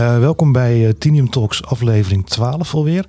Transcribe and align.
Uh, 0.00 0.18
welkom 0.18 0.52
bij 0.52 0.86
uh, 0.86 0.90
Tinium 0.90 1.30
Talks 1.30 1.64
aflevering 1.64 2.26
12 2.26 2.74
alweer. 2.74 3.04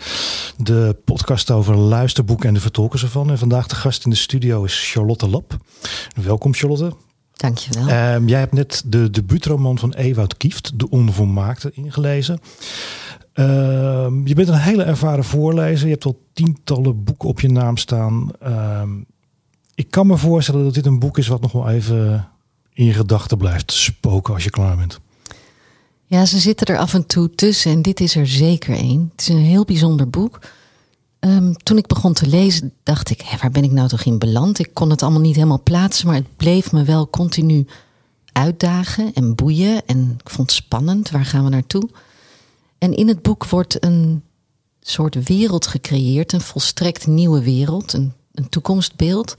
De 0.58 0.98
podcast 1.05 1.52
over 1.52 1.76
luisterboeken 1.76 2.48
en 2.48 2.54
de 2.54 2.60
vertolkers 2.60 3.04
ervan. 3.04 3.30
En 3.30 3.38
vandaag 3.38 3.68
de 3.68 3.76
gast 3.76 4.04
in 4.04 4.10
de 4.10 4.16
studio 4.16 4.64
is 4.64 4.91
Charlotte 4.91 5.27
Lap. 5.27 5.58
Welkom 6.23 6.54
Charlotte. 6.54 6.94
Dankjewel. 7.34 7.88
Uh, 7.88 8.27
jij 8.27 8.40
hebt 8.40 8.54
net 8.54 8.84
de 8.86 9.09
debuutroman 9.09 9.80
van 9.80 9.94
Ewout 9.94 10.38
Kieft, 10.38 10.80
De 10.80 10.90
Onvolmaakte, 10.90 11.72
ingelezen. 11.73 12.40
Ehm, 13.34 14.28
je 14.28 14.36
bent 14.36 14.48
een 14.48 14.58
hele 14.58 14.84
ervaren 14.84 15.23
voorlezer. 15.23 15.86
Je 15.86 15.94
hebt 15.94 16.05
al 16.05 16.22
tientallen 16.34 17.03
boeken 17.03 17.30
op 17.30 17.39
je 17.39 17.50
naam 17.50 17.78
staan. 17.78 18.31
Ehm, 18.39 18.89
ik 19.76 19.92
kan 19.92 20.08
me 20.08 20.17
voorstellen 20.17 20.64
dat 20.64 20.73
dit 20.73 20.86
een 20.86 21.00
boek 21.00 21.17
is 21.17 21.28
wat 21.28 21.42
nog 21.42 21.52
wel 21.52 21.70
even 21.70 22.28
in 22.73 22.86
je 22.86 22.94
gedachten 22.94 23.38
blijft 23.38 23.72
spoken 23.72 24.34
als 24.34 24.44
je 24.44 24.50
klaar 24.50 24.78
bent. 24.78 25.00
Ja, 26.12 26.26
ze 26.26 26.40
zitten 26.40 26.68
er 26.68 26.78
af 26.78 26.94
en 26.94 27.06
toe 27.06 27.30
tussen 27.30 27.72
en 27.72 27.82
dit 27.82 28.00
is 28.00 28.16
er 28.16 28.28
zeker 28.28 28.76
één. 28.76 29.10
Het 29.12 29.22
is 29.22 29.28
een 29.28 29.38
heel 29.38 29.66
bijzonder 29.66 30.10
boek. 30.10 30.40
Ehm, 31.20 31.54
toen 31.54 31.78
ik 31.78 31.88
begon 31.88 32.14
te 32.14 32.28
lezen, 32.28 32.74
dacht 32.84 33.10
ik, 33.10 33.38
waar 33.42 33.52
ben 33.52 33.64
ik 33.64 33.72
nou 33.72 33.88
toch 33.88 34.04
in 34.04 34.18
beland? 34.18 34.60
Ik 34.60 34.70
kon 34.74 34.90
het 34.90 35.02
allemaal 35.02 35.22
niet 35.22 35.36
helemaal 35.36 35.62
plaatsen, 35.64 36.08
maar 36.08 36.16
het 36.16 36.36
bleef 36.38 36.72
me 36.72 36.84
wel 36.84 37.10
continu 37.10 37.66
uitdagen 38.32 39.14
en 39.14 39.36
boeien. 39.36 39.86
En 39.86 40.16
ik 40.24 40.30
vond 40.30 40.52
het 40.52 40.64
spannend, 40.64 41.10
waar 41.10 41.26
gaan 41.26 41.44
we 41.44 41.50
naartoe? 41.50 41.90
En 42.78 42.94
in 42.94 43.08
het 43.08 43.22
boek 43.22 43.46
wordt 43.46 43.84
een 43.84 44.23
soort 44.82 45.28
wereld 45.28 45.68
gecreëerd, 45.68 46.34
een 46.34 46.42
volstrekt 46.42 47.08
nieuwe 47.08 47.44
wereld, 47.44 47.94
een, 47.94 48.14
een 48.34 48.50
toekomstbeeld, 48.50 49.36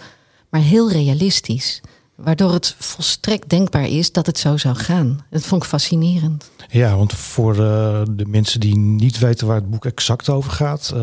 maar 0.49 0.61
heel 0.61 0.91
realistisch. 0.91 1.81
Waardoor 2.25 2.53
het 2.53 2.75
volstrekt 2.79 3.49
denkbaar 3.49 3.89
is 3.89 4.13
dat 4.13 4.27
het 4.27 4.39
zo 4.39 4.57
zou 4.57 4.75
gaan. 4.75 5.25
Dat 5.31 5.43
vond 5.43 5.63
ik 5.63 5.69
fascinerend. 5.69 6.51
Ja, 6.69 6.97
want 6.97 7.13
voor 7.13 7.57
uh, 7.57 8.01
de 8.11 8.27
mensen 8.27 8.61
die 8.61 8.77
niet 8.77 9.19
weten 9.19 9.47
waar 9.47 9.57
het 9.57 9.71
boek 9.71 9.85
exact 9.85 10.29
over 10.29 10.51
gaat. 10.51 10.93
Uh, 10.97 11.01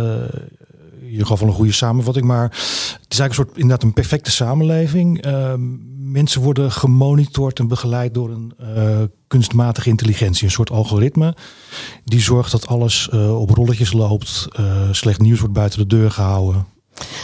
je 1.12 1.26
gaf 1.26 1.42
een 1.42 1.52
goede 1.52 1.72
samenvatting, 1.72 2.26
maar 2.26 2.44
het 2.44 3.14
is 3.14 3.20
eigenlijk 3.20 3.30
een 3.30 3.36
soort 3.36 3.58
inderdaad 3.58 3.84
een 3.84 3.94
perfecte 3.94 4.32
samenleving. 4.32 5.26
Uh, 5.26 5.54
mensen 5.98 6.42
worden 6.42 6.72
gemonitord 6.72 7.60
en 7.60 7.68
begeleid 7.68 8.14
door 8.14 8.30
een 8.30 8.54
kunstmatige 9.28 9.90
intelligentie, 9.90 10.46
een 10.46 10.52
soort 10.52 10.72
algoritme. 10.72 11.36
Die 12.06 12.22
zorgt 12.22 12.52
dat 12.52 12.68
alles 12.68 13.10
op 13.10 13.50
rolletjes 13.50 13.94
loopt, 13.94 14.48
slecht 14.92 15.20
nieuws 15.20 15.40
wordt 15.40 15.54
buiten 15.54 15.80
de 15.80 15.96
deur 15.96 16.12
gehouden. 16.12 16.66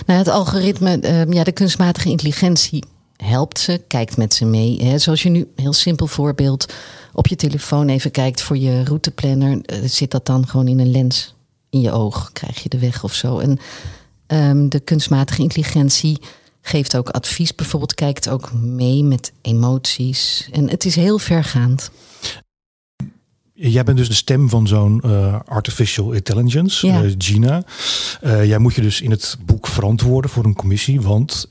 Nou, 0.06 0.20
het 0.20 0.28
algoritme, 0.28 1.26
ja, 1.30 1.44
de 1.44 1.52
kunstmatige 1.52 2.10
intelligentie 2.10 2.84
helpt 3.26 3.60
ze, 3.60 3.82
kijkt 3.88 4.18
met 4.18 4.34
ze 4.34 4.46
mee. 4.46 4.84
Hè. 4.84 4.98
Zoals 4.98 5.24
je 5.24 5.30
nu, 5.30 5.48
heel 5.56 5.74
simpel 5.74 6.08
voorbeeld, 6.08 6.74
op 7.14 7.28
je 7.28 7.36
telefoon 7.36 7.90
even 7.90 8.12
kijkt 8.12 8.42
voor 8.42 8.58
je 8.58 8.84
routeplanner, 8.84 9.52
uh, 9.52 9.78
zit 9.86 10.12
dat 10.12 10.26
dan 10.26 10.48
gewoon 10.48 10.68
in 10.68 10.80
een 10.80 10.92
lens 10.92 11.34
in 11.70 11.82
je 11.82 11.92
oog, 11.92 12.30
krijg 12.34 12.64
je 12.64 12.70
de 12.70 12.80
weg 12.80 13.04
of 13.04 13.14
zo. 13.14 13.40
En 13.40 13.60
um, 14.28 14.70
de 14.70 14.80
kunstmatige 14.80 15.42
intelligentie 15.42 16.20
geeft 16.62 16.98
ook 16.98 17.10
advies, 17.10 17.56
bijvoorbeeld 17.56 17.94
kijkt 17.94 18.30
ook 18.30 18.54
mee 18.54 19.04
met 19.04 19.32
emoties. 19.42 20.50
En 20.52 20.70
het 20.70 20.86
is 20.86 20.96
heel 20.96 21.18
vergaand. 21.18 21.92
Jij 23.54 23.84
bent 23.84 23.98
dus 23.98 24.08
de 24.08 24.14
stem 24.14 24.50
van 24.50 24.68
zo'n 24.68 25.02
uh, 25.06 25.40
artificial 25.46 26.12
intelligence, 26.12 26.88
ja. 26.88 27.04
uh, 27.04 27.14
Gina. 27.18 27.64
Uh, 28.22 28.46
jij 28.46 28.58
moet 28.58 28.74
je 28.74 28.82
dus 28.82 29.02
in 29.02 29.12
het 29.12 29.38
boek 29.46 29.68
verantwoorden 29.68 30.32
voor 30.32 30.46
een 30.46 30.56
commissie, 30.56 31.02
want 31.02 31.48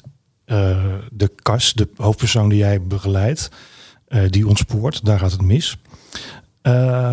uh, 0.47 0.95
de 1.11 1.31
kas, 1.43 1.73
de 1.73 1.89
hoofdpersoon 1.97 2.49
die 2.49 2.59
jij 2.59 2.83
begeleidt, 2.83 3.51
uh, 4.09 4.23
die 4.29 4.49
ontspoort, 4.49 5.05
daar 5.05 5.19
gaat 5.19 5.33
het 5.33 5.43
mis. 5.43 5.79
Uh, 6.63 7.13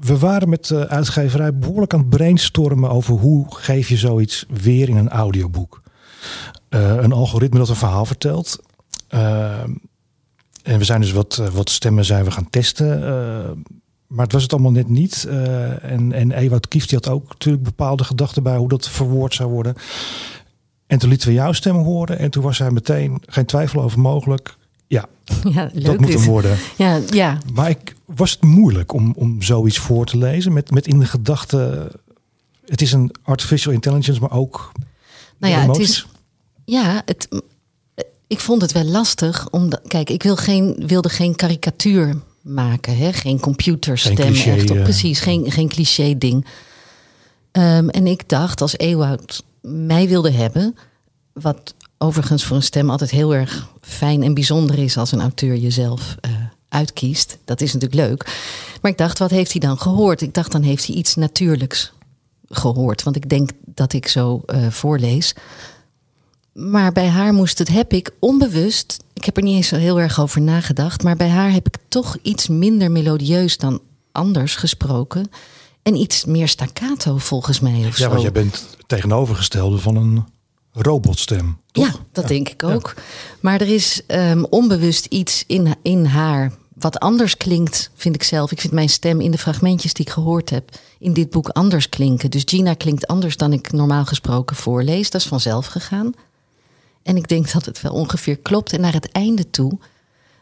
we 0.00 0.18
waren 0.18 0.48
met 0.48 0.66
de 0.66 0.88
uitgeverij 0.88 1.54
behoorlijk 1.54 1.94
aan 1.94 2.00
het 2.00 2.08
brainstormen 2.08 2.90
over 2.90 3.14
hoe 3.14 3.54
geef 3.54 3.88
je 3.88 3.96
zoiets 3.96 4.44
weer 4.48 4.88
in 4.88 4.96
een 4.96 5.08
audioboek. 5.08 5.82
Uh, 6.70 6.94
een 6.94 7.12
algoritme 7.12 7.58
dat 7.58 7.68
een 7.68 7.76
verhaal 7.76 8.06
vertelt. 8.06 8.58
Ehm, 9.08 9.70
en 10.62 10.78
we 10.78 10.84
zijn 10.84 11.00
dus 11.00 11.12
wat, 11.12 11.42
wat 11.52 11.70
stemmen 11.70 12.04
zijn 12.04 12.24
we 12.24 12.30
gaan 12.30 12.50
testen. 12.50 13.00
maar 14.06 14.24
het 14.24 14.32
was 14.32 14.42
het 14.42 14.52
allemaal 14.52 14.70
net 14.70 14.88
niet. 14.88 15.24
en, 15.82 16.12
en 16.12 16.32
Ewout 16.32 16.68
Kieft 16.68 16.92
had 16.92 17.08
ook 17.08 17.28
natuurlijk 17.28 17.64
bepaalde 17.64 18.04
gedachten 18.04 18.42
bij 18.42 18.56
hoe 18.56 18.68
dat 18.68 18.88
verwoord 18.88 19.34
zou 19.34 19.50
worden. 19.50 19.74
En 20.86 20.98
toen 20.98 21.08
lieten 21.08 21.28
we 21.28 21.34
jouw 21.34 21.52
stem 21.52 21.76
horen. 21.76 22.18
En 22.18 22.30
toen 22.30 22.42
was 22.42 22.58
hij 22.58 22.70
meteen 22.70 23.22
geen 23.26 23.46
twijfel 23.46 23.82
over 23.82 24.00
mogelijk. 24.00 24.56
Ja, 24.86 25.04
ja 25.54 25.70
dat 25.74 26.00
moet 26.00 26.12
hem 26.12 26.24
worden. 26.24 26.58
Ja, 26.76 27.00
ja. 27.10 27.38
Maar 27.52 27.70
ik, 27.70 27.96
was 28.04 28.30
het 28.30 28.42
moeilijk 28.42 28.92
om, 28.92 29.12
om 29.16 29.42
zoiets 29.42 29.78
voor 29.78 30.06
te 30.06 30.16
lezen? 30.16 30.52
Met, 30.52 30.70
met 30.70 30.86
in 30.86 30.98
de 30.98 31.06
gedachte, 31.06 31.90
het 32.64 32.82
is 32.82 32.92
een 32.92 33.14
artificial 33.22 33.72
intelligence, 33.72 34.20
maar 34.20 34.32
ook 34.32 34.72
nou 35.38 35.52
ja, 35.52 35.66
het 35.66 35.78
is, 35.78 36.06
ja, 36.64 37.02
het, 37.04 37.28
ik 38.26 38.40
vond 38.40 38.62
het 38.62 38.72
wel 38.72 38.84
lastig. 38.84 39.50
Om 39.50 39.70
kijk, 39.86 40.10
ik 40.10 40.22
wil 40.22 40.36
geen, 40.36 40.82
wilde 40.86 41.08
geen 41.08 41.36
karikatuur 41.36 42.16
maken. 42.40 42.96
Hè? 42.96 43.12
Geen 43.12 43.40
computerstem. 43.40 44.16
Geen 44.16 44.26
cliché, 44.26 44.50
echt 44.50 44.70
op, 44.70 44.82
precies, 44.82 45.20
geen, 45.20 45.50
geen 45.52 45.68
cliché 45.68 46.18
ding. 46.18 46.46
Um, 47.52 47.88
en 47.88 48.06
ik 48.06 48.28
dacht, 48.28 48.60
als 48.60 48.78
Ewout 48.78 49.44
mij 49.66 50.08
wilde 50.08 50.30
hebben. 50.30 50.76
Wat 51.32 51.74
overigens 51.98 52.44
voor 52.44 52.56
een 52.56 52.62
stem 52.62 52.90
altijd 52.90 53.10
heel 53.10 53.34
erg 53.34 53.68
fijn 53.80 54.22
en 54.22 54.34
bijzonder 54.34 54.78
is 54.78 54.96
als 54.96 55.12
een 55.12 55.20
auteur 55.20 55.56
jezelf 55.56 56.16
uh, 56.26 56.32
uitkiest. 56.68 57.38
Dat 57.44 57.60
is 57.60 57.72
natuurlijk 57.72 58.08
leuk. 58.08 58.24
Maar 58.82 58.90
ik 58.90 58.98
dacht, 58.98 59.18
wat 59.18 59.30
heeft 59.30 59.52
hij 59.52 59.60
dan 59.60 59.78
gehoord? 59.78 60.20
Ik 60.20 60.34
dacht, 60.34 60.52
dan 60.52 60.62
heeft 60.62 60.86
hij 60.86 60.96
iets 60.96 61.14
natuurlijks 61.14 61.92
gehoord. 62.48 63.02
Want 63.02 63.16
ik 63.16 63.28
denk 63.28 63.50
dat 63.64 63.92
ik 63.92 64.08
zo 64.08 64.42
uh, 64.46 64.70
voorlees. 64.70 65.34
Maar 66.52 66.92
bij 66.92 67.08
haar 67.08 67.32
moest 67.32 67.58
het, 67.58 67.68
heb 67.68 67.92
ik 67.92 68.10
onbewust, 68.18 69.04
ik 69.12 69.24
heb 69.24 69.36
er 69.36 69.42
niet 69.42 69.56
eens 69.56 69.68
zo 69.68 69.76
heel 69.76 70.00
erg 70.00 70.20
over 70.20 70.40
nagedacht, 70.40 71.02
maar 71.02 71.16
bij 71.16 71.28
haar 71.28 71.52
heb 71.52 71.66
ik 71.66 71.76
toch 71.88 72.16
iets 72.22 72.48
minder 72.48 72.90
melodieus 72.90 73.58
dan 73.58 73.80
anders 74.12 74.56
gesproken. 74.56 75.30
En 75.82 75.96
iets 75.96 76.24
meer 76.24 76.48
staccato 76.48 77.18
volgens 77.18 77.60
mij. 77.60 77.86
Of 77.86 77.98
ja, 77.98 78.04
zo. 78.04 78.08
want 78.08 78.22
jij 78.22 78.32
bent 78.32 78.75
tegenovergestelde 78.86 79.78
van 79.78 79.96
een 79.96 80.24
robotstem. 80.72 81.58
Toch? 81.72 81.86
Ja, 81.86 81.92
dat 82.12 82.24
ja. 82.24 82.28
denk 82.28 82.48
ik 82.48 82.62
ook. 82.62 82.92
Ja. 82.96 83.02
Maar 83.40 83.60
er 83.60 83.74
is 83.74 84.02
um, 84.08 84.44
onbewust 84.44 85.06
iets 85.06 85.44
in, 85.46 85.74
in 85.82 86.04
haar 86.04 86.52
wat 86.78 86.98
anders 86.98 87.36
klinkt, 87.36 87.90
vind 87.94 88.14
ik 88.14 88.22
zelf. 88.22 88.52
Ik 88.52 88.60
vind 88.60 88.72
mijn 88.72 88.88
stem 88.88 89.20
in 89.20 89.30
de 89.30 89.38
fragmentjes 89.38 89.92
die 89.92 90.06
ik 90.06 90.12
gehoord 90.12 90.50
heb 90.50 90.70
in 90.98 91.12
dit 91.12 91.30
boek 91.30 91.48
anders 91.48 91.88
klinken. 91.88 92.30
Dus 92.30 92.42
Gina 92.44 92.74
klinkt 92.74 93.06
anders 93.06 93.36
dan 93.36 93.52
ik 93.52 93.72
normaal 93.72 94.04
gesproken 94.04 94.56
voorlees. 94.56 95.10
Dat 95.10 95.20
is 95.20 95.26
vanzelf 95.26 95.66
gegaan. 95.66 96.12
En 97.02 97.16
ik 97.16 97.28
denk 97.28 97.52
dat 97.52 97.64
het 97.64 97.80
wel 97.80 97.92
ongeveer 97.92 98.36
klopt. 98.36 98.72
En 98.72 98.80
naar 98.80 98.92
het 98.92 99.12
einde 99.12 99.50
toe. 99.50 99.78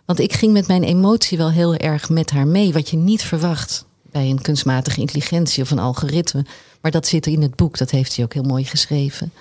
Want 0.04 0.18
ik 0.18 0.32
ging 0.32 0.52
met 0.52 0.66
mijn 0.66 0.82
emotie 0.82 1.38
wel 1.38 1.50
heel 1.50 1.74
erg 1.74 2.08
met 2.08 2.30
haar 2.30 2.46
mee. 2.46 2.72
Wat 2.72 2.88
je 2.88 2.96
niet 2.96 3.22
verwacht 3.22 3.84
bij 4.02 4.30
een 4.30 4.40
kunstmatige 4.40 5.00
intelligentie 5.00 5.62
of 5.62 5.70
een 5.70 5.78
algoritme. 5.78 6.44
Maar 6.84 6.92
dat 6.92 7.06
zit 7.06 7.26
er 7.26 7.32
in 7.32 7.42
het 7.42 7.54
boek, 7.54 7.78
dat 7.78 7.90
heeft 7.90 8.16
hij 8.16 8.24
ook 8.24 8.34
heel 8.34 8.42
mooi 8.42 8.64
geschreven. 8.64 9.32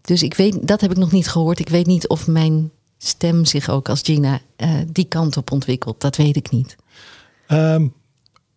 Dus 0.00 0.22
ik 0.22 0.34
weet, 0.34 0.68
dat 0.68 0.80
heb 0.80 0.90
ik 0.90 0.96
nog 0.96 1.12
niet 1.12 1.28
gehoord. 1.28 1.58
Ik 1.58 1.68
weet 1.68 1.86
niet 1.86 2.08
of 2.08 2.26
mijn 2.26 2.70
stem 2.98 3.44
zich 3.44 3.68
ook 3.68 3.88
als 3.88 4.00
Gina 4.02 4.40
uh, 4.56 4.80
die 4.88 5.04
kant 5.04 5.36
op 5.36 5.50
ontwikkelt. 5.50 6.00
Dat 6.00 6.16
weet 6.16 6.36
ik 6.36 6.50
niet. 6.50 6.76
Um, 7.48 7.94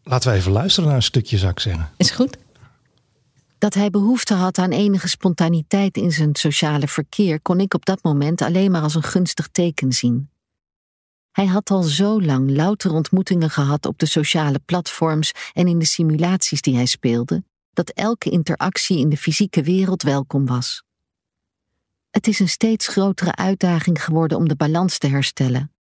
laten 0.03 0.31
we 0.31 0.38
even 0.38 0.52
luisteren 0.52 0.88
naar 0.88 0.97
een 0.97 1.03
stukje, 1.03 1.38
zou 1.38 1.52
ik 1.52 1.59
zeggen. 1.59 1.90
Is 1.97 2.12
goed. 2.12 2.38
Dat 3.57 3.74
hij 3.74 3.89
behoefte 3.89 4.33
had 4.33 4.57
aan 4.57 4.72
enige 4.72 5.07
spontaniteit 5.07 5.98
in 5.98 6.12
zijn 6.12 6.36
sociale 6.36 6.88
verkeer, 6.88 7.42
kon 7.42 7.60
ik 7.60 7.74
op 7.74 7.86
dat 7.86 8.04
moment 8.04 8.42
alleen 8.42 8.72
maar 8.72 8.81
als 8.81 8.95
een 8.95 9.04
gunstig 9.04 9.48
teken 9.51 9.94
zien. 9.94 10.30
Hij 11.31 11.45
had 11.45 11.69
al 11.69 11.83
zo 11.83 12.22
lang 12.22 12.51
louter 12.51 12.94
ontmoetingen 12.94 13.50
gehad 13.50 13.86
op 13.86 14.00
de 14.00 14.06
sociale 14.06 14.60
platforms 14.65 15.31
en 15.54 15.68
in 15.68 15.80
de 15.80 15.86
simulaties 15.86 16.62
die 16.62 16.75
hij 16.75 16.86
speelde, 16.86 17.44
dat 17.74 17.89
elke 17.89 18.30
interactie 18.30 18.98
in 18.98 19.10
de 19.10 19.18
fysieke 19.18 19.63
wereld 19.63 20.04
welkom 20.04 20.45
was. 20.45 20.83
Het 22.10 22.27
is 22.27 22.39
een 22.39 22.50
steeds 22.50 22.88
grotere 22.88 23.36
uitdaging 23.36 24.04
geworden 24.04 24.38
om 24.38 24.48
de 24.48 24.56
balans 24.56 24.98
te 24.98 25.07
herstellen, 25.07 25.74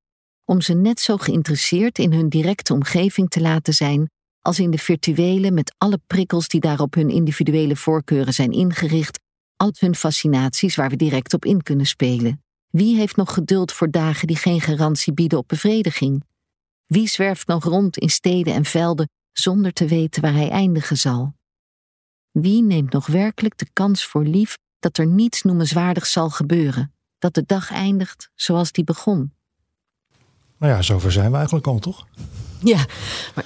om 0.45 0.61
ze 0.61 0.73
net 0.73 0.99
zo 0.99 1.17
geïnteresseerd 1.17 1.99
in 1.99 2.13
hun 2.13 2.29
directe 2.29 2.73
omgeving 2.73 3.29
te 3.29 3.41
laten 3.41 3.73
zijn 3.73 4.09
als 4.41 4.59
in 4.59 4.71
de 4.71 4.77
virtuele 4.77 5.51
met 5.51 5.75
alle 5.77 5.99
prikkels 6.07 6.47
die 6.47 6.59
daar 6.59 6.79
op 6.79 6.93
hun 6.93 7.09
individuele 7.09 7.75
voorkeuren 7.75 8.33
zijn 8.33 8.51
ingericht, 8.51 9.19
al 9.55 9.71
hun 9.79 9.95
fascinaties 9.95 10.75
waar 10.75 10.89
we 10.89 10.95
direct 10.95 11.33
op 11.33 11.45
in 11.45 11.63
kunnen 11.63 11.85
spelen. 11.85 12.43
Wie 12.69 12.97
heeft 12.97 13.15
nog 13.15 13.33
geduld 13.33 13.71
voor 13.71 13.91
dagen 13.91 14.27
die 14.27 14.35
geen 14.35 14.61
garantie 14.61 15.13
bieden 15.13 15.37
op 15.37 15.47
bevrediging? 15.47 16.23
Wie 16.85 17.07
zwerft 17.07 17.47
nog 17.47 17.63
rond 17.63 17.97
in 17.97 18.09
steden 18.09 18.53
en 18.53 18.65
velden 18.65 19.09
zonder 19.31 19.73
te 19.73 19.85
weten 19.87 20.21
waar 20.21 20.33
hij 20.33 20.49
eindigen 20.49 20.97
zal? 20.97 21.33
Wie 22.31 22.63
neemt 22.63 22.93
nog 22.93 23.07
werkelijk 23.07 23.57
de 23.57 23.67
kans 23.73 24.05
voor 24.05 24.23
lief 24.23 24.57
dat 24.79 24.97
er 24.97 25.07
niets 25.07 25.41
noemenswaardigs 25.41 26.11
zal 26.11 26.29
gebeuren, 26.29 26.93
dat 27.19 27.33
de 27.33 27.43
dag 27.45 27.71
eindigt 27.71 28.29
zoals 28.35 28.71
die 28.71 28.83
begon? 28.83 29.33
Nou 30.57 30.73
ja, 30.73 30.81
zover 30.81 31.11
zijn 31.11 31.29
we 31.29 31.35
eigenlijk 31.35 31.67
al, 31.67 31.79
toch? 31.79 32.07
Ja, 32.59 32.85
maar 33.35 33.45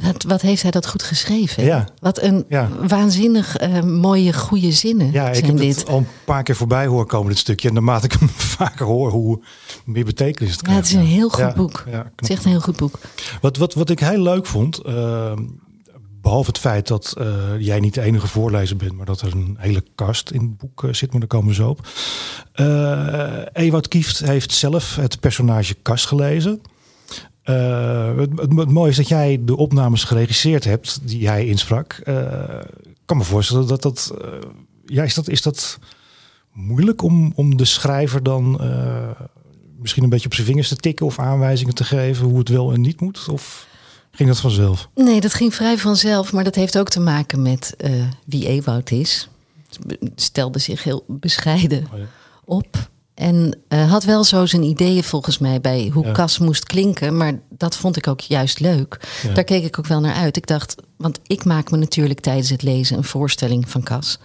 Wat, 0.00 0.22
wat, 0.22 0.40
heeft 0.40 0.62
hij 0.62 0.70
dat 0.70 0.86
goed 0.86 1.02
geschreven? 1.02 1.64
Ja. 1.64 1.88
Wat 1.98 2.22
een 2.22 2.46
waanzinnig 2.86 3.60
uh, 3.60 3.82
mooie, 3.82 4.32
goede 4.32 4.72
zinnen. 4.72 5.12
Ja, 5.12 5.30
ik 5.30 5.46
heb 5.46 5.56
dit. 5.56 5.76
het 5.76 5.88
al 5.88 5.98
een 5.98 6.06
paar 6.24 6.42
keer 6.42 6.56
voorbij 6.56 6.86
horen 6.86 7.06
komen, 7.06 7.28
dit 7.28 7.38
stukje. 7.38 7.68
En 7.68 7.74
naarmate 7.74 8.04
ik 8.04 8.12
hem 8.12 8.28
vaker 8.58 8.86
hoor, 8.86 9.10
hoe 9.10 9.42
meer 9.84 10.04
betekenis 10.04 10.52
het 10.52 10.62
krijgt. 10.62 10.90
Ja, 10.90 10.96
het 10.96 11.04
is 11.04 11.10
een 11.10 11.16
heel 11.16 11.28
goed 11.28 11.54
boek. 11.54 11.84
het 11.90 12.12
is 12.16 12.30
echt 12.30 12.44
een 12.44 12.50
heel 12.50 12.60
goed 12.60 12.76
boek. 12.76 12.98
Wat, 13.40 13.56
wat, 13.56 13.74
wat 13.74 13.90
ik 13.90 14.00
heel 14.00 14.22
leuk 14.22 14.46
vond, 14.46 14.86
uh, 14.86 15.32
behalve 16.22 16.50
het 16.50 16.58
feit 16.58 16.86
dat 16.88 17.14
uh, 17.18 17.26
jij 17.58 17.80
niet 17.80 17.94
de 17.94 18.00
enige 18.00 18.26
voorlezer 18.26 18.76
bent, 18.76 18.92
maar 18.92 19.06
dat 19.06 19.20
er 19.20 19.32
een 19.32 19.56
hele 19.58 19.84
kast 19.94 20.30
in 20.30 20.40
het 20.40 20.56
boek 20.56 20.84
zit, 20.90 21.10
maar 21.10 21.20
daar 21.20 21.28
komen 21.28 21.48
we 21.48 21.54
zo 21.54 21.68
op. 21.68 21.88
Ewout 23.52 23.88
Kieft 23.88 24.18
heeft 24.18 24.52
zelf 24.52 24.96
het 24.96 25.20
personage 25.20 25.74
Kast 25.74 26.06
gelezen. 26.06 26.60
Uh, 27.44 28.16
het, 28.16 28.30
het, 28.36 28.70
mooie 28.70 28.90
is 28.90 28.96
dat 28.96 29.08
jij 29.08 29.40
de 29.44 29.56
opnames 29.56 30.04
geregisseerd 30.04 30.64
hebt 30.64 31.08
die 31.08 31.28
hij 31.28 31.46
insprak. 31.46 32.00
Uh, 32.04 32.32
ik 32.82 33.00
kan 33.04 33.16
me 33.16 33.24
voorstellen 33.24 33.66
dat 33.66 33.82
dat. 33.82 34.14
Uh, 34.22 34.28
ja, 34.86 35.02
is 35.02 35.14
dat, 35.14 35.28
is 35.28 35.42
dat 35.42 35.78
moeilijk 36.52 37.02
om, 37.02 37.32
om 37.34 37.56
de 37.56 37.64
schrijver 37.64 38.22
dan 38.22 38.60
misschien 39.78 40.02
een 40.02 40.08
beetje 40.08 40.26
op 40.26 40.34
zijn 40.34 40.46
vingers 40.46 40.68
te 40.68 40.76
tikken 40.76 41.06
of 41.06 41.18
aanwijzingen 41.18 41.74
te 41.74 41.84
geven 41.84 42.26
hoe 42.26 42.38
het 42.38 42.48
wel 42.48 42.72
en 42.72 42.80
niet 42.80 43.00
moet? 43.00 43.28
Of 43.28 43.66
ging 44.12 44.28
dat 44.28 44.40
vanzelf? 44.40 44.88
Nee, 44.94 45.20
dat 45.20 45.34
ging 45.34 45.54
vrij 45.54 45.78
vanzelf, 45.78 46.32
maar 46.32 46.44
dat 46.44 46.54
heeft 46.54 46.78
ook 46.78 46.88
te 46.88 47.00
maken 47.00 47.42
met 47.42 47.76
wie 48.24 48.46
Ewout 48.46 48.90
is. 48.90 49.28
Stelde 50.14 50.58
zich 50.58 50.84
heel 50.84 51.04
bescheiden 51.06 51.86
oh 51.92 51.98
ja. 51.98 52.04
op. 52.44 52.90
En 53.14 53.58
uh, 53.68 53.90
had 53.90 54.04
wel 54.04 54.24
zo 54.24 54.46
zijn 54.46 54.62
ideeën 54.62 55.04
volgens 55.04 55.38
mij 55.38 55.60
bij 55.60 55.90
hoe 55.92 56.06
ja. 56.06 56.12
Cas 56.12 56.38
moest 56.38 56.64
klinken. 56.64 57.16
Maar 57.16 57.40
dat 57.48 57.76
vond 57.76 57.96
ik 57.96 58.06
ook 58.06 58.20
juist 58.20 58.60
leuk. 58.60 59.00
Daar 59.34 59.44
keek 59.44 59.64
ik 59.64 59.78
ook 59.78 59.86
wel 59.86 60.00
naar 60.00 60.14
uit. 60.14 60.36
Ik 60.36 60.46
dacht, 60.46 60.74
want 60.96 61.20
ik 61.26 61.44
maak 61.44 61.70
me 61.70 61.76
natuurlijk 61.76 62.20
tijdens 62.20 62.50
het 62.50 62.62
lezen 62.62 62.96
een 62.96 63.04
voorstelling 63.04 63.70
van 63.70 63.82
Cas. 63.82 64.18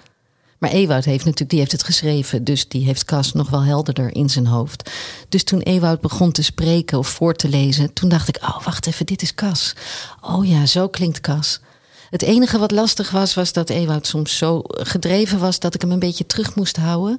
Maar 0.58 0.70
Ewoud 0.70 1.06
heeft 1.06 1.26
natuurlijk, 1.26 1.50
die 1.50 1.60
heeft 1.60 1.72
het 1.72 1.84
geschreven. 1.84 2.44
Dus 2.44 2.68
die 2.68 2.86
heeft 2.86 3.06
Cas 3.06 3.34
nog 3.34 3.50
wel 3.50 3.64
helderder 3.64 4.16
in 4.16 4.30
zijn 4.30 4.48
hoofd. 4.48 4.92
Dus 5.30 5.44
toen 5.44 5.62
Ewoud 5.62 6.02
begon 6.02 6.32
te 6.32 6.44
spreken 6.44 6.98
of 6.98 7.08
voor 7.08 7.34
te 7.34 7.50
lezen... 7.50 7.94
toen 7.94 8.10
dacht 8.10 8.28
ik, 8.28 8.38
oh 8.42 8.64
wacht 8.64 8.88
even, 8.88 9.06
dit 9.06 9.22
is 9.22 9.34
Cas. 9.34 9.76
Oh 10.22 10.48
ja, 10.48 10.66
zo 10.66 10.88
klinkt 10.88 11.22
Cas. 11.22 11.60
Het 12.10 12.22
enige 12.22 12.58
wat 12.58 12.72
lastig 12.72 13.12
was, 13.12 13.34
was 13.34 13.54
dat 13.54 13.70
Ewoud 13.70 14.08
soms 14.08 14.38
zo 14.38 14.62
gedreven 14.66 15.40
was... 15.40 15.60
dat 15.60 15.74
ik 15.74 15.82
hem 15.82 15.92
een 15.92 16.00
beetje 16.00 16.26
terug 16.26 16.56
moest 16.56 16.78
houden. 16.78 17.18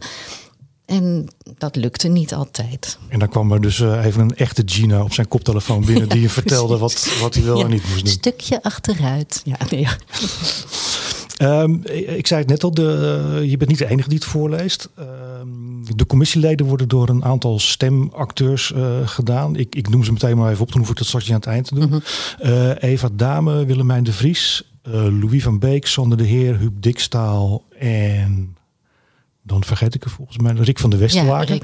En 0.86 1.28
dat 1.58 1.76
lukte 1.76 2.08
niet 2.08 2.34
altijd. 2.34 2.98
En 3.08 3.18
dan 3.18 3.28
kwam 3.28 3.52
er 3.52 3.60
dus 3.60 3.78
uh, 3.78 4.04
even 4.04 4.20
een 4.20 4.36
echte 4.36 4.62
Gina 4.66 5.02
op 5.02 5.12
zijn 5.12 5.28
koptelefoon 5.28 5.84
binnen... 5.84 6.08
ja, 6.08 6.12
die 6.14 6.20
je 6.20 6.28
vertelde 6.28 6.78
wat, 6.78 7.08
wat 7.20 7.34
hij 7.34 7.44
wel 7.44 7.60
en 7.60 7.70
niet 7.70 7.82
moest 7.82 7.94
doen. 7.94 8.04
Een 8.04 8.10
stukje 8.10 8.62
achteruit. 8.62 9.40
Ja, 9.44 9.56
nee, 9.70 9.80
ja. 9.80 9.96
Um, 11.42 11.80
ik 11.84 12.26
zei 12.26 12.40
het 12.40 12.50
net 12.50 12.64
al, 12.64 12.70
de, 12.70 13.30
uh, 13.40 13.50
je 13.50 13.56
bent 13.56 13.70
niet 13.70 13.78
de 13.78 13.88
enige 13.88 14.08
die 14.08 14.18
het 14.18 14.26
voorleest. 14.26 14.88
Um, 14.98 15.96
de 15.96 16.06
commissieleden 16.06 16.66
worden 16.66 16.88
door 16.88 17.08
een 17.08 17.24
aantal 17.24 17.58
stemacteurs 17.58 18.72
uh, 18.76 19.08
gedaan. 19.08 19.56
Ik, 19.56 19.74
ik, 19.74 19.88
noem 19.88 20.04
ze 20.04 20.12
meteen 20.12 20.36
maar 20.36 20.50
even 20.50 20.62
op, 20.62 20.72
dan 20.72 20.80
hoef 20.80 20.90
ik 20.90 20.96
dat 20.96 21.06
straks 21.06 21.28
aan 21.28 21.34
het 21.34 21.46
eind 21.46 21.66
te 21.66 21.74
doen. 21.74 21.88
Mm 21.88 22.02
-hmm. 22.38 22.72
Eva 22.78 23.08
Dame, 23.12 23.64
Willemijn 23.64 24.04
de 24.04 24.12
Vries, 24.12 24.72
Louis 24.82 25.42
van 25.42 25.58
Beek, 25.58 25.86
Sander 25.86 26.18
de 26.18 26.24
Heer, 26.24 26.58
Huub 26.58 26.82
Dikstaal 26.82 27.64
en 27.78 28.56
dan 29.42 29.64
vergeet 29.64 29.94
ik 29.94 30.04
er 30.04 30.10
volgens 30.10 30.38
mij 30.38 30.52
Rick 30.52 30.78
van 30.78 30.90
de 30.90 30.96
Westerlaken. 30.96 31.60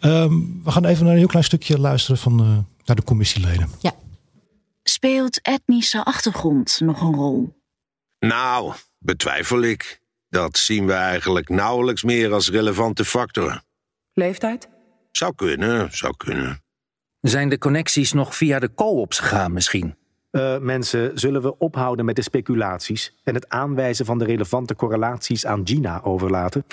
Ja, 0.00 0.22
um, 0.22 0.60
we 0.64 0.70
gaan 0.70 0.84
even 0.84 1.04
naar 1.04 1.12
een 1.12 1.18
heel 1.18 1.28
klein 1.28 1.44
stukje 1.44 1.78
luisteren 1.78 2.18
van 2.18 2.40
uh, 2.40 2.48
naar 2.84 2.96
de 2.96 3.04
commissieleden. 3.04 3.68
Ja. 3.80 3.92
Speelt 4.82 5.40
etnische 5.42 6.04
achtergrond 6.04 6.80
nog 6.82 7.00
een 7.00 7.14
rol? 7.14 7.54
Nou, 8.18 8.74
betwijfel 9.06 9.62
ik. 9.62 10.00
Dat 10.28 10.58
zien 10.58 10.86
we 10.86 10.92
eigenlijk 10.92 11.48
nauwelijks 11.48 12.02
meer 12.02 12.32
als 12.32 12.50
relevante 12.50 13.04
factor. 13.04 13.62
Leeftijd? 14.12 14.68
Zou 15.10 15.34
kunnen, 15.34 15.88
zou 15.92 16.16
kunnen. 16.16 16.62
Zijn 17.20 17.48
de 17.48 17.58
connecties 17.58 18.12
nog 18.12 18.36
via 18.36 18.58
de 18.58 18.74
co-ops 18.74 19.18
gegaan 19.18 19.52
misschien? 19.52 19.94
Uh, 20.30 20.58
mensen, 20.58 21.18
zullen 21.18 21.42
we 21.42 21.58
ophouden 21.58 22.04
met 22.04 22.16
de 22.16 22.22
speculaties 22.22 23.16
en 23.24 23.34
het 23.34 23.48
aanwijzen 23.48 24.06
van 24.06 24.18
de 24.18 24.24
relevante 24.24 24.74
correlaties 24.74 25.46
aan 25.46 25.60
Gina 25.64 26.02
overlaten? 26.02 26.64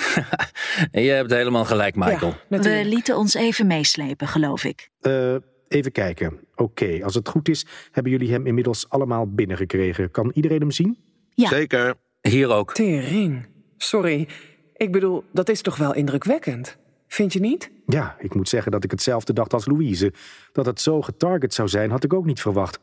je 0.92 1.00
hebt 1.00 1.32
helemaal 1.32 1.66
gelijk, 1.66 1.96
Michael. 1.96 2.36
Ja, 2.50 2.60
we 2.60 2.86
lieten 2.86 3.18
ons 3.18 3.34
even 3.34 3.68
meeslepen, 3.68 4.28
geloof 4.28 4.64
ik. 4.64 4.90
Uh, 5.02 5.36
even 5.68 5.92
kijken. 5.92 6.40
Oké, 6.56 6.62
okay, 6.62 7.02
als 7.02 7.16
het 7.16 7.30
goed 7.30 7.50
is, 7.50 7.66
hebben 7.92 8.12
jullie 8.12 8.32
hem 8.32 8.48
inmiddels 8.48 8.90
allemaal 8.90 9.34
binnengekregen. 9.34 10.12
Kan 10.12 10.32
iedereen 10.34 10.60
hem 10.60 10.72
zien? 10.72 10.98
Ja. 11.34 11.48
Zeker. 11.48 11.96
Hier 12.30 12.50
ook. 12.50 12.74
Tering. 12.74 13.46
Sorry. 13.78 14.28
Ik 14.76 14.92
bedoel, 14.92 15.24
dat 15.32 15.50
is 15.50 15.62
toch 15.62 15.78
wel 15.78 15.94
indrukwekkend? 15.94 16.78
Vind 17.08 17.34
je 17.34 17.40
niet? 17.40 17.72
Ja, 17.86 18.16
ik 18.20 18.36
moet 18.36 18.50
zeggen 18.50 18.72
dat 18.72 18.84
ik 18.84 18.92
hetzelfde 18.92 19.34
dacht 19.34 19.54
als 19.54 19.66
Louise. 19.66 20.14
Dat 20.52 20.66
het 20.66 20.82
zo 20.82 21.02
getarget 21.02 21.54
zou 21.54 21.68
zijn, 21.68 21.92
had 21.92 22.04
ik 22.04 22.14
ook 22.14 22.26
niet 22.26 22.42
verwacht. 22.42 22.80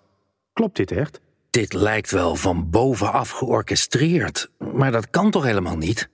Klopt 0.53 0.77
dit 0.77 0.91
echt? 0.91 1.21
Dit 1.51 1.73
lijkt 1.73 2.11
wel 2.11 2.37
van 2.37 2.71
bovenaf 2.71 3.31
georchestreerd, 3.31 4.51
maar 4.59 4.93
dat 4.93 5.11
kan 5.11 5.31
toch 5.31 5.45
helemaal 5.45 5.77
niet? 5.77 6.09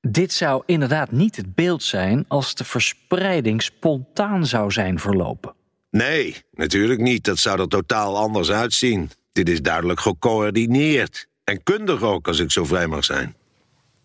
Dit 0.00 0.32
zou 0.32 0.62
inderdaad 0.66 1.10
niet 1.10 1.36
het 1.36 1.54
beeld 1.54 1.82
zijn 1.82 2.24
als 2.28 2.54
de 2.54 2.64
verspreiding 2.64 3.62
spontaan 3.62 4.46
zou 4.46 4.70
zijn 4.70 4.98
verlopen. 4.98 5.54
Nee, 5.90 6.36
natuurlijk 6.52 7.00
niet. 7.00 7.24
Dat 7.24 7.38
zou 7.38 7.60
er 7.60 7.68
totaal 7.68 8.16
anders 8.16 8.50
uitzien. 8.50 9.10
Dit 9.32 9.48
is 9.48 9.62
duidelijk 9.62 10.00
gecoördineerd. 10.00 11.28
En 11.44 11.62
kundig 11.62 12.02
ook, 12.02 12.28
als 12.28 12.38
ik 12.38 12.50
zo 12.50 12.64
vrij 12.64 12.86
mag 12.86 13.04
zijn. 13.04 13.34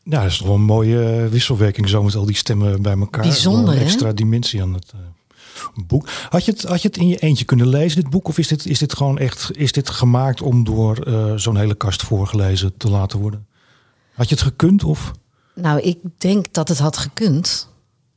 Ja, 0.03 0.21
dat 0.21 0.31
is 0.31 0.37
toch 0.37 0.47
wel 0.47 0.55
een 0.55 0.61
mooie 0.61 1.27
wisselwerking 1.29 1.89
zo 1.89 2.03
met 2.03 2.15
al 2.15 2.25
die 2.25 2.35
stemmen 2.35 2.81
bij 2.81 2.97
elkaar. 2.97 3.21
Bijzonder, 3.21 3.75
een 3.75 3.81
extra 3.81 4.11
dimensie 4.11 4.61
aan 4.61 4.73
het... 4.73 4.91
Uh 4.95 5.01
boek. 5.87 6.09
Had 6.29 6.45
je, 6.45 6.51
het, 6.51 6.63
had 6.63 6.81
je 6.81 6.87
het 6.87 6.97
in 6.97 7.07
je 7.07 7.17
eentje 7.17 7.45
kunnen 7.45 7.67
lezen, 7.67 8.01
dit 8.01 8.09
boek? 8.09 8.27
Of 8.27 8.37
is 8.37 8.47
dit, 8.47 8.65
is 8.65 8.79
dit 8.79 8.95
gewoon 8.95 9.17
echt 9.17 9.57
is 9.57 9.71
dit 9.71 9.89
gemaakt 9.89 10.41
om 10.41 10.63
door 10.63 11.07
uh, 11.07 11.33
zo'n 11.35 11.57
hele 11.57 11.75
kast 11.75 12.03
voorgelezen 12.03 12.77
te 12.77 12.89
laten 12.89 13.19
worden? 13.19 13.47
Had 14.13 14.29
je 14.29 14.35
het 14.35 14.43
gekund? 14.43 14.83
Of? 14.83 15.11
Nou, 15.53 15.79
ik 15.79 15.97
denk 16.17 16.53
dat 16.53 16.67
het 16.67 16.79
had 16.79 16.97
gekund. 16.97 17.69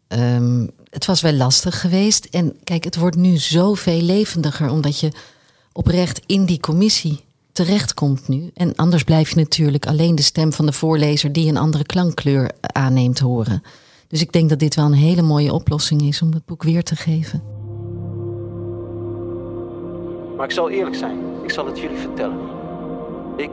Um, 0.09 0.71
het 0.91 1.07
was 1.07 1.21
wel 1.21 1.33
lastig 1.33 1.81
geweest. 1.81 2.25
En 2.25 2.57
kijk, 2.65 2.85
het 2.85 2.97
wordt 2.97 3.17
nu 3.17 3.37
zoveel 3.37 4.01
levendiger, 4.01 4.71
omdat 4.71 5.01
je 5.01 5.13
oprecht 5.73 6.21
in 6.27 6.45
die 6.45 6.61
commissie 6.61 7.25
terechtkomt 7.65 8.29
nu. 8.29 8.51
En 8.55 8.75
anders 8.75 9.05
blijf 9.05 9.31
je 9.31 9.37
natuurlijk 9.37 9.87
alleen 9.87 10.15
de 10.15 10.23
stem 10.23 10.53
van 10.53 10.67
de 10.67 10.73
voorlezer 10.73 11.33
die 11.33 11.49
een 11.49 11.57
andere 11.57 11.85
klankkleur 11.85 12.51
aanneemt 12.61 13.19
horen. 13.19 13.63
Dus 14.09 14.21
ik 14.21 14.33
denk 14.33 14.49
dat 14.49 14.59
dit 14.59 14.75
wel 14.75 14.85
een 14.85 14.93
hele 14.93 15.23
mooie 15.23 15.53
oplossing 15.53 16.03
is 16.03 16.23
om 16.23 16.33
het 16.33 16.45
boek 16.47 16.63
weer 16.63 16.83
te 16.83 16.97
geven. 16.97 17.43
Maar 20.37 20.45
ik 20.47 20.53
zal 20.53 20.71
eerlijk 20.71 20.97
zijn, 20.97 21.19
ik 21.43 21.51
zal 21.51 21.67
het 21.67 21.79
jullie 21.79 21.99
vertellen. 21.99 22.39
Ik 23.37 23.51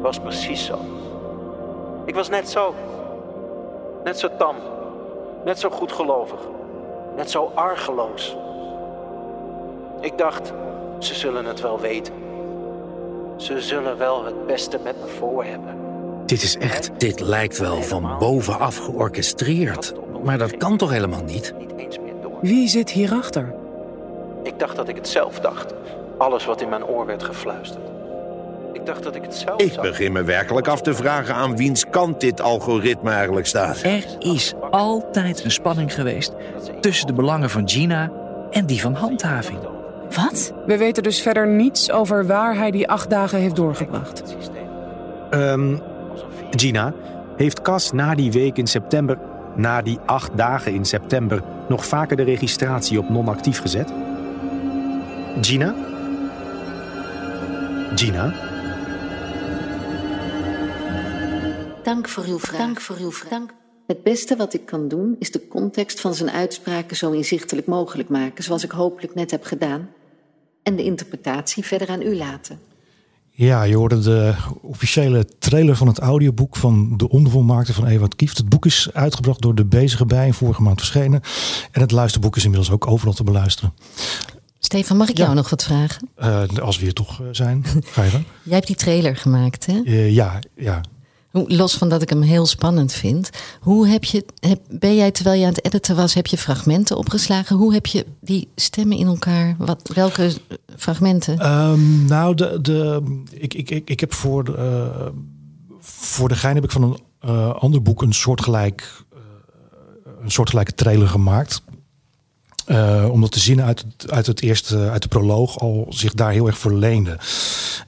was 0.00 0.20
precies 0.20 0.64
zo. 0.64 0.78
Ik 2.06 2.14
was 2.14 2.28
net 2.28 2.48
zo. 2.48 2.74
Net 4.04 4.18
zo 4.18 4.28
tam. 4.38 4.56
Net 5.44 5.58
zo 5.58 5.70
goedgelovig. 5.70 6.40
Net 7.16 7.30
zo 7.30 7.50
argeloos. 7.54 8.36
Ik 10.00 10.18
dacht, 10.18 10.52
ze 10.98 11.14
zullen 11.14 11.44
het 11.44 11.60
wel 11.60 11.80
weten. 11.80 12.14
Ze 13.36 13.60
zullen 13.60 13.98
wel 13.98 14.24
het 14.24 14.46
beste 14.46 14.78
met 14.84 14.94
me 15.00 15.06
voor 15.18 15.44
hebben. 15.44 15.76
Dit 16.26 16.42
is 16.42 16.56
echt. 16.56 16.90
Dit 16.98 17.20
lijkt 17.20 17.58
wel 17.58 17.82
van 17.82 18.16
bovenaf 18.18 18.76
georchestreerd. 18.76 19.92
Maar 20.22 20.38
dat 20.38 20.56
kan 20.56 20.76
toch 20.76 20.90
helemaal 20.90 21.22
niet? 21.22 21.54
Wie 22.40 22.68
zit 22.68 22.90
hierachter? 22.90 23.54
Ik 24.42 24.58
dacht 24.58 24.76
dat 24.76 24.88
ik 24.88 24.96
het 24.96 25.08
zelf 25.08 25.40
dacht. 25.40 25.74
Alles 26.18 26.44
wat 26.44 26.60
in 26.60 26.68
mijn 26.68 26.84
oor 26.84 27.06
werd 27.06 27.22
gefluisterd. 27.22 27.84
Ik 28.72 28.86
dacht 28.86 29.02
dat 29.02 29.14
ik 29.14 29.22
het 29.22 29.34
zelf 29.34 29.60
Ik 29.60 29.80
begin 29.80 30.12
me 30.12 30.22
werkelijk 30.22 30.68
af 30.68 30.80
te 30.80 30.94
vragen 30.94 31.34
aan 31.34 31.56
wiens 31.56 31.84
kant 31.90 32.20
dit 32.20 32.40
algoritme 32.40 33.10
eigenlijk 33.10 33.46
staat. 33.46 33.82
Er 33.82 34.04
is 34.18 34.54
altijd 34.70 35.44
een 35.44 35.50
spanning 35.50 35.94
geweest 35.94 36.32
tussen 36.80 37.06
de 37.06 37.12
belangen 37.12 37.50
van 37.50 37.68
Gina 37.68 38.10
en 38.50 38.66
die 38.66 38.80
van 38.80 38.94
handhaving. 38.94 39.75
Wat? 40.14 40.52
We 40.66 40.76
weten 40.76 41.02
dus 41.02 41.20
verder 41.20 41.48
niets 41.48 41.90
over 41.90 42.26
waar 42.26 42.56
hij 42.56 42.70
die 42.70 42.88
acht 42.88 43.10
dagen 43.10 43.38
heeft 43.38 43.56
doorgebracht. 43.56 44.36
Um, 45.30 45.80
Gina, 46.50 46.92
heeft 47.36 47.62
Cas 47.62 47.92
na 47.92 48.14
die 48.14 48.32
week 48.32 48.56
in 48.56 48.66
september, 48.66 49.18
na 49.54 49.82
die 49.82 49.98
acht 50.06 50.36
dagen 50.36 50.72
in 50.72 50.84
september, 50.84 51.42
nog 51.68 51.86
vaker 51.86 52.16
de 52.16 52.22
registratie 52.22 52.98
op 52.98 53.08
non-actief 53.08 53.60
gezet? 53.60 53.92
Gina? 55.40 55.74
Gina? 57.94 58.32
Dank 61.82 62.08
voor 62.08 62.24
uw 62.24 62.38
vraag. 62.38 62.58
Dank 62.58 62.80
voor 62.80 62.96
uw 62.96 63.12
vraag. 63.12 63.65
Het 63.86 64.02
beste 64.02 64.36
wat 64.36 64.54
ik 64.54 64.66
kan 64.66 64.88
doen 64.88 65.16
is 65.18 65.30
de 65.30 65.48
context 65.48 66.00
van 66.00 66.14
zijn 66.14 66.30
uitspraken 66.30 66.96
zo 66.96 67.10
inzichtelijk 67.10 67.66
mogelijk 67.66 68.08
maken, 68.08 68.44
zoals 68.44 68.64
ik 68.64 68.70
hopelijk 68.70 69.14
net 69.14 69.30
heb 69.30 69.44
gedaan, 69.44 69.88
en 70.62 70.76
de 70.76 70.84
interpretatie 70.84 71.64
verder 71.64 71.88
aan 71.88 72.02
u 72.02 72.16
laten. 72.16 72.58
Ja, 73.30 73.62
je 73.62 73.76
hoorde 73.76 73.98
de 73.98 74.34
officiële 74.62 75.26
trailer 75.38 75.76
van 75.76 75.86
het 75.86 75.98
audioboek 75.98 76.56
van 76.56 76.96
De 76.96 77.08
Onvolmaakte 77.08 77.72
van 77.72 77.86
Ewout 77.86 78.16
Kieft. 78.16 78.36
Het 78.36 78.48
boek 78.48 78.66
is 78.66 78.88
uitgebracht 78.92 79.42
door 79.42 79.54
De 79.54 79.64
Bezige 79.64 80.06
Bij, 80.06 80.32
vorige 80.32 80.62
maand 80.62 80.78
verschenen. 80.78 81.20
En 81.70 81.80
het 81.80 81.90
luisterboek 81.90 82.36
is 82.36 82.44
inmiddels 82.44 82.70
ook 82.70 82.86
overal 82.86 83.12
te 83.12 83.24
beluisteren. 83.24 83.72
Stefan, 84.58 84.96
mag 84.96 85.08
ik 85.08 85.16
jou 85.16 85.34
nog 85.34 85.50
wat 85.50 85.64
vragen? 85.64 86.08
Uh, 86.18 86.42
als 86.60 86.76
we 86.76 86.84
hier 86.84 86.92
toch 86.92 87.20
uh, 87.20 87.28
zijn, 87.30 87.64
ga 87.84 88.02
je 88.02 88.10
dan? 88.10 88.24
Jij 88.42 88.54
hebt 88.54 88.66
die 88.66 88.76
trailer 88.76 89.16
gemaakt, 89.16 89.66
hè? 89.66 89.80
Uh, 89.84 90.10
ja, 90.14 90.38
ja. 90.54 90.80
Los 91.44 91.74
van 91.74 91.88
dat 91.88 92.02
ik 92.02 92.08
hem 92.08 92.22
heel 92.22 92.46
spannend 92.46 92.92
vind. 92.92 93.30
Hoe 93.60 93.88
heb 93.88 94.04
je, 94.04 94.24
heb, 94.40 94.60
ben 94.68 94.96
jij 94.96 95.10
terwijl 95.10 95.40
je 95.40 95.46
aan 95.46 95.52
het 95.52 95.64
editen 95.64 95.96
was, 95.96 96.14
heb 96.14 96.26
je 96.26 96.38
fragmenten 96.38 96.96
opgeslagen? 96.96 97.56
Hoe 97.56 97.72
heb 97.74 97.86
je 97.86 98.06
die 98.20 98.48
stemmen 98.54 98.96
in 98.96 99.06
elkaar? 99.06 99.54
Wat, 99.58 99.90
welke 99.94 100.32
fragmenten? 100.76 101.52
Um, 101.52 102.04
nou, 102.04 102.34
de, 102.34 102.58
de, 102.62 103.02
ik, 103.30 103.54
ik, 103.54 103.70
ik, 103.70 103.90
ik 103.90 104.00
heb 104.00 104.12
voor 104.12 104.44
de, 104.44 104.54
uh, 104.58 105.06
voor 105.80 106.28
de 106.28 106.36
gein 106.36 106.54
heb 106.54 106.64
ik 106.64 106.70
van 106.70 106.82
een 106.82 106.98
uh, 107.30 107.54
ander 107.54 107.82
boek 107.82 108.02
een 108.02 108.14
soortgelijk, 108.14 109.04
uh, 109.14 109.18
een 110.22 110.30
soortgelijke 110.30 110.74
trailer 110.74 111.08
gemaakt. 111.08 111.62
Uh, 112.66 113.08
omdat 113.10 113.32
de 113.32 113.40
zinnen 113.40 113.64
uit 113.64 113.84
het, 113.96 114.10
uit 114.10 114.26
het 114.26 114.42
eerste, 114.42 114.90
uit 114.90 115.02
de 115.02 115.08
proloog 115.08 115.58
al 115.58 115.86
zich 115.88 116.14
daar 116.14 116.32
heel 116.32 116.46
erg 116.46 116.58
verleenden. 116.58 117.18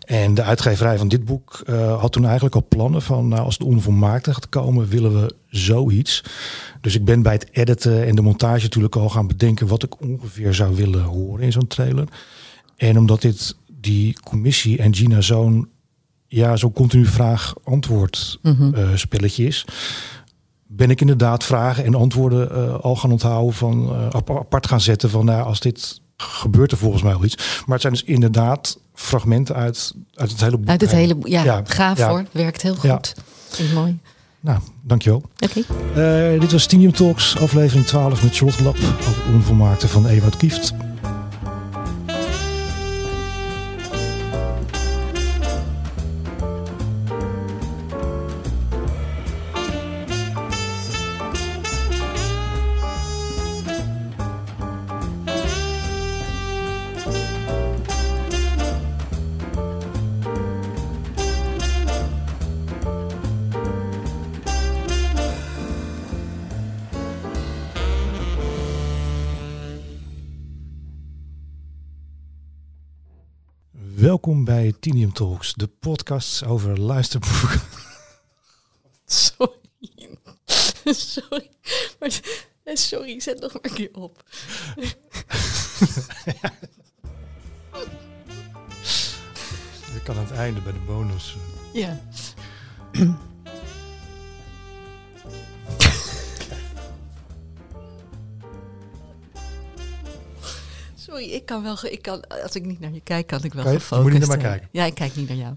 En 0.06 0.35
de 0.35 0.42
uitgeverij 0.42 0.99
van 0.99 1.08
dit 1.08 1.25
boek 1.25 1.62
uh, 1.66 2.00
had 2.00 2.12
toen 2.12 2.25
eigenlijk 2.25 2.54
al 2.54 2.66
plannen 2.68 3.02
van, 3.02 3.28
nou, 3.28 3.42
als 3.42 3.58
het 3.58 3.66
onvolmaakte 3.66 4.35
gaat 4.35 4.49
komen, 4.49 4.88
willen 4.88 5.20
we 5.20 5.35
zoiets. 5.50 6.25
Dus 6.80 6.94
ik 6.94 7.04
ben 7.04 7.23
bij 7.23 7.32
het 7.32 7.49
editen 7.50 8.06
en 8.06 8.14
de 8.14 8.23
montage 8.23 8.62
natuurlijk 8.62 8.97
al 8.97 9.08
gaan 9.08 9.26
bedenken 9.26 9.66
wat 9.66 9.82
ik 9.82 10.00
ongeveer 10.00 10.54
zou 10.54 10.76
willen 10.76 11.02
horen 11.02 11.44
in 11.44 11.52
zo'n 11.52 11.66
trailer. 11.66 12.08
En 12.76 12.99
omdat 12.99 13.20
dit 13.20 13.56
die 13.80 14.16
commissie 14.20 14.78
en 14.78 14.94
Gina 14.94 15.20
zo'n 15.20 15.68
ja, 16.26 16.56
zo'n 16.56 16.73
continu 16.73 17.06
vraag-antwoord 17.06 18.38
mm 18.42 18.54
-hmm. 18.54 18.75
uh, 18.75 18.88
spelletje 18.94 19.47
is 19.47 19.64
ben 20.68 20.90
ik 20.90 21.00
inderdaad 21.00 21.44
vragen 21.44 21.84
en 21.84 21.94
antwoorden 21.94 22.48
uh, 22.52 22.75
al 22.75 22.96
gaan 22.96 23.12
onthouden 23.12 23.54
van 23.54 23.92
uh, 23.92 24.06
apart 24.37 24.66
gaan 24.66 24.80
zetten 24.80 25.10
van 25.10 25.25
nou, 25.25 25.42
als 25.42 25.60
dit 25.60 26.00
gebeurt 26.16 26.72
er 26.72 26.78
volgens 26.78 27.02
mij 27.02 27.12
wel 27.12 27.25
iets. 27.25 27.37
Maar 27.37 27.78
het 27.78 27.80
zijn 27.80 27.92
dus 27.92 28.04
inderdaad 28.04 28.78
fragmenten 28.94 29.54
uit, 29.54 29.94
uit 30.14 30.30
het 30.30 30.40
hele 30.40 30.56
boek. 30.56 30.68
Uit 30.68 30.80
het 30.80 30.90
hele 30.90 31.14
boek, 31.14 31.28
ja, 31.28 31.44
ja, 31.44 31.62
gaaf 31.64 31.98
ja. 31.98 32.08
hoor. 32.08 32.25
Werkt 32.32 32.62
heel 32.62 32.75
goed. 32.75 33.14
Ja. 33.56 33.75
mooi. 33.75 33.98
Nou, 34.40 34.58
dankjewel. 34.82 35.22
Oké. 35.38 35.62
Okay. 35.94 36.32
Uh, 36.34 36.40
dit 36.40 36.52
was 36.52 36.66
Tinium 36.66 36.92
Talks, 36.92 37.38
aflevering 37.38 37.87
12 37.87 38.22
met 38.22 38.37
Charlotte 38.37 38.62
Lap 38.62 38.76
over 38.76 39.34
onvolmaakte 39.34 39.88
van 39.88 40.06
Ewout 40.06 40.37
Kieft. 40.37 40.75
Welkom 74.08 74.44
bij 74.44 74.74
Tinium 74.80 75.12
Talks, 75.12 75.54
de 75.54 75.66
podcast 75.66 76.44
over 76.44 76.80
luisterboeken. 76.80 77.60
Sorry. 79.04 80.18
Sorry. 81.14 81.50
Maar, 81.98 82.20
sorry, 82.64 83.20
zet 83.20 83.40
nog 83.40 83.52
maar 83.52 83.64
een 83.64 83.74
keer 83.74 83.90
op. 83.92 84.22
Je 89.92 90.02
kan 90.04 90.16
aan 90.16 90.24
het 90.24 90.32
einde 90.32 90.60
bij 90.60 90.72
de 90.72 90.78
bonus. 90.86 91.36
Ja. 91.72 92.00
Ik 101.25 101.46
kan 101.46 101.62
wel. 101.62 101.76
Ik 101.82 102.02
kan, 102.02 102.26
als 102.42 102.54
ik 102.54 102.64
niet 102.64 102.80
naar 102.80 102.92
je 102.92 103.00
kijk, 103.00 103.26
kan 103.26 103.44
ik 103.44 103.54
wel 103.54 103.62
kan 103.62 103.72
je, 103.72 103.78
gefocust 103.78 104.02
Moet 104.02 104.12
je 104.12 104.18
naar 104.18 104.28
maar 104.28 104.50
kijken. 104.50 104.68
Ja, 104.72 104.84
ik 104.84 104.94
kijk 104.94 105.16
niet 105.16 105.28
naar 105.28 105.37
jou. 105.37 105.54